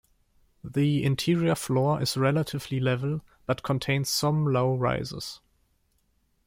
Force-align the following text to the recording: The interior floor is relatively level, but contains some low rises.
The 0.63 1.03
interior 1.03 1.53
floor 1.53 2.01
is 2.01 2.17
relatively 2.17 2.79
level, 2.79 3.21
but 3.45 3.61
contains 3.61 4.09
some 4.09 4.51
low 4.51 4.73
rises. 4.75 5.41